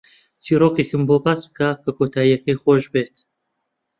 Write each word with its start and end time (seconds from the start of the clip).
چیرۆکێکم 0.43 1.01
بۆ 1.09 1.15
باس 1.23 1.41
بکە 1.49 1.69
کە 1.83 1.91
کۆتایییەکەی 1.97 2.59
خۆش 2.61 2.83
بێت. 2.93 3.15